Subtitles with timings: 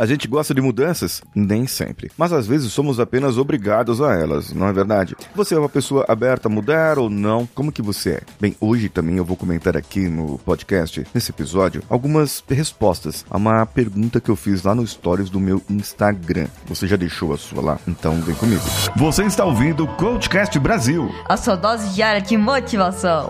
[0.00, 1.20] A gente gosta de mudanças?
[1.34, 2.10] Nem sempre.
[2.16, 5.14] Mas às vezes somos apenas obrigados a elas, não é verdade?
[5.34, 7.46] Você é uma pessoa aberta a mudar ou não?
[7.54, 8.20] Como que você é?
[8.40, 13.66] Bem, hoje também eu vou comentar aqui no podcast, nesse episódio, algumas respostas a uma
[13.66, 16.46] pergunta que eu fiz lá no stories do meu Instagram.
[16.64, 17.78] Você já deixou a sua lá?
[17.86, 18.62] Então vem comigo.
[18.96, 21.14] Você está ouvindo o Coachcast Brasil.
[21.28, 23.28] A sua dose diária de motivação.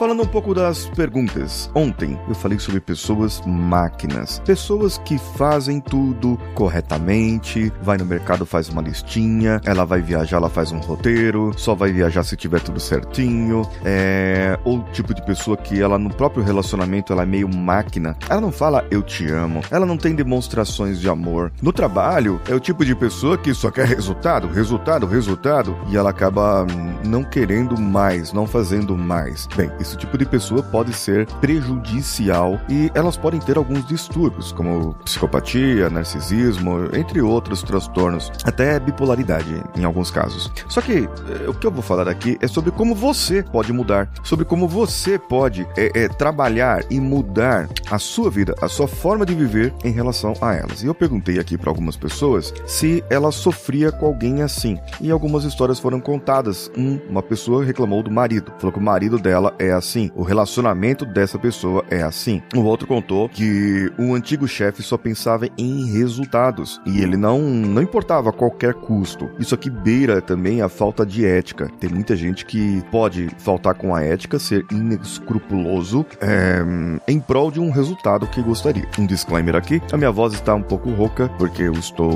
[0.00, 1.70] Falando um pouco das perguntas.
[1.74, 4.40] Ontem eu falei sobre pessoas máquinas.
[4.46, 10.48] Pessoas que fazem tudo corretamente, vai no mercado, faz uma listinha, ela vai viajar, ela
[10.48, 13.60] faz um roteiro, só vai viajar se tiver tudo certinho.
[13.84, 14.58] É.
[14.64, 18.16] Ou tipo de pessoa que ela no próprio relacionamento ela é meio máquina.
[18.26, 21.52] Ela não fala eu te amo, ela não tem demonstrações de amor.
[21.60, 26.08] No trabalho, é o tipo de pessoa que só quer resultado, resultado, resultado, e ela
[26.08, 26.66] acaba
[27.04, 29.46] não querendo mais, não fazendo mais.
[29.56, 34.94] Bem, esse tipo de pessoa pode ser prejudicial e elas podem ter alguns distúrbios, como
[35.04, 40.50] psicopatia, narcisismo, entre outros transtornos, até bipolaridade em alguns casos.
[40.68, 44.10] Só que eh, o que eu vou falar aqui é sobre como você pode mudar,
[44.22, 49.24] sobre como você pode é, é, trabalhar e mudar a sua vida, a sua forma
[49.26, 50.82] de viver em relação a elas.
[50.82, 54.78] E eu perguntei aqui para algumas pessoas se ela sofria com alguém assim.
[55.00, 56.70] E algumas histórias foram contadas.
[56.76, 61.04] Um, uma pessoa reclamou do marido, falou que o marido dela é assim, o relacionamento
[61.04, 62.42] dessa pessoa é assim.
[62.54, 67.82] O outro contou que o antigo chefe só pensava em resultados e ele não, não
[67.82, 69.30] importava qualquer custo.
[69.38, 71.70] Isso aqui beira também a falta de ética.
[71.78, 76.60] Tem muita gente que pode faltar com a ética, ser inescrupuloso é,
[77.06, 78.88] em prol de um resultado que gostaria.
[78.98, 82.10] Um disclaimer aqui: a minha voz está um pouco rouca porque eu estou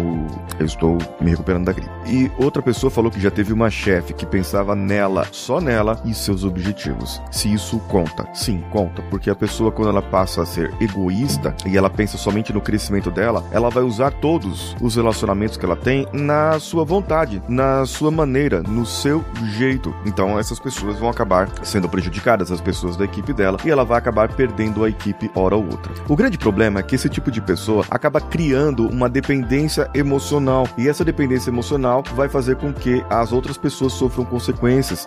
[0.59, 1.91] eu estou me recuperando da gripe.
[2.07, 6.15] E outra pessoa falou que já teve uma chefe que pensava nela, só nela e
[6.15, 7.21] seus objetivos.
[7.33, 8.25] Se isso conta.
[8.33, 12.53] Sim, conta, porque a pessoa quando ela passa a ser egoísta e ela pensa somente
[12.53, 17.43] no crescimento dela, ela vai usar todos os relacionamentos que ela tem na sua vontade,
[17.49, 19.25] na sua maneira, no seu
[19.57, 19.93] jeito.
[20.07, 23.99] Então essas pessoas vão acabar sendo prejudicadas, as pessoas da equipe dela, e ela vai
[23.99, 25.93] acabar perdendo a equipe hora ou outra.
[26.09, 30.89] O grande problema é que esse tipo de pessoa acaba criando uma dependência emocional, e
[30.89, 34.54] essa dependência emocional vai fazer com que as outras pessoas sofram consequências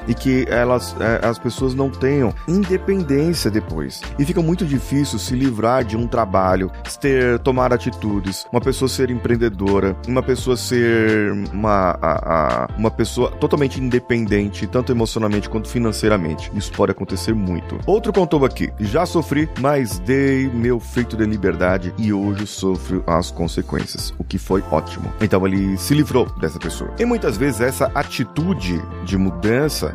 [0.07, 4.01] e que elas, eh, as pessoas não tenham independência depois.
[4.17, 9.09] E fica muito difícil se livrar de um trabalho, ter tomar atitudes, uma pessoa ser
[9.09, 16.51] empreendedora, uma pessoa ser uma, a, a, uma pessoa totalmente independente, tanto emocionalmente quanto financeiramente.
[16.55, 17.79] Isso pode acontecer muito.
[17.85, 23.31] Outro contou aqui: já sofri, mas dei meu feito de liberdade e hoje sofro as
[23.31, 25.11] consequências, o que foi ótimo.
[25.21, 26.93] Então ele se livrou dessa pessoa.
[26.99, 29.36] E muitas vezes essa atitude de mudança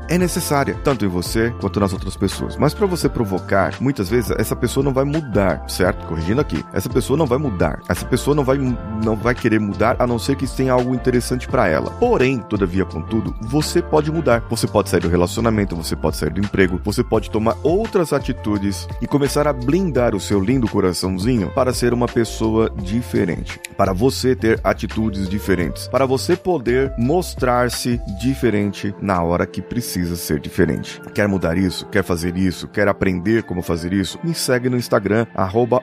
[0.09, 2.57] é necessária, tanto em você quanto nas outras pessoas.
[2.57, 6.07] Mas para você provocar, muitas vezes essa pessoa não vai mudar, certo?
[6.07, 6.65] Corrigindo aqui.
[6.73, 7.81] Essa pessoa não vai mudar.
[7.89, 8.59] Essa pessoa não vai
[9.05, 11.91] não vai querer mudar a não ser que tenha algo interessante para ela.
[11.93, 14.45] Porém, todavia, contudo, você pode mudar.
[14.49, 18.87] Você pode sair do relacionamento, você pode sair do emprego, você pode tomar outras atitudes
[19.01, 24.37] e começar a blindar o seu lindo coraçãozinho para ser uma pessoa diferente, para você
[24.37, 31.01] ter atitudes diferentes, para você poder mostrar-se diferente na hora que precisa ser diferente.
[31.15, 31.87] Quer mudar isso?
[31.87, 35.83] Quer fazer isso, quer aprender como fazer isso, me segue no Instagram, arroba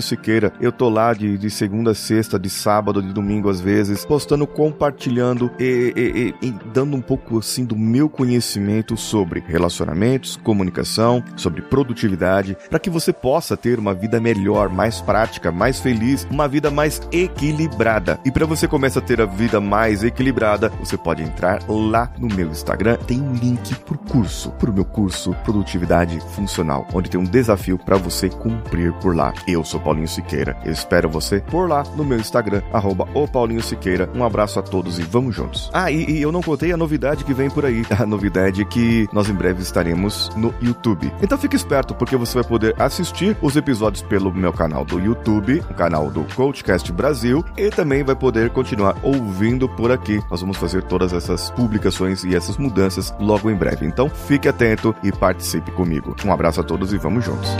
[0.00, 0.52] Siqueira.
[0.60, 4.46] Eu tô lá de, de segunda a sexta, de sábado, de domingo às vezes, postando,
[4.46, 11.22] compartilhando e, e, e, e dando um pouco assim do meu conhecimento sobre relacionamentos, comunicação,
[11.36, 16.48] sobre produtividade, para que você possa ter uma vida melhor, mais prática, mais feliz, uma
[16.48, 18.18] vida mais equilibrada.
[18.24, 22.28] E para você começar a ter a vida mais equilibrada, você pode entrar lá no
[22.28, 22.73] meu Instagram,
[23.06, 27.78] tem um link pro curso, pro meu curso Produtividade produtividade funcional, onde tem um desafio
[27.78, 29.32] para você cumprir por lá.
[29.46, 30.56] Eu sou Paulinho Siqueira.
[30.64, 34.08] Eu espero você por lá no meu Instagram, arroba o Paulinho Siqueira.
[34.14, 35.70] Um abraço a todos e vamos juntos.
[35.72, 37.84] Ah, e, e eu não contei a novidade que vem por aí.
[38.04, 41.10] A novidade é que nós em breve estaremos no YouTube.
[41.22, 45.62] Então fique esperto, porque você vai poder assistir os episódios pelo meu canal do YouTube,
[45.70, 50.20] o canal do Coachcast Brasil, e também vai poder continuar ouvindo por aqui.
[50.30, 53.86] Nós vamos fazer todas essas publicações e essas mudanças logo em breve.
[53.86, 56.16] Então fique atento e participe comigo.
[56.24, 57.50] Um abraço a todos e vamos juntos.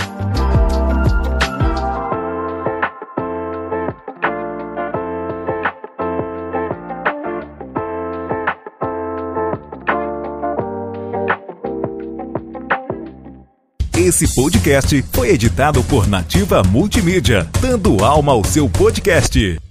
[13.96, 19.63] Esse podcast foi editado por Nativa Multimídia, dando alma ao seu podcast.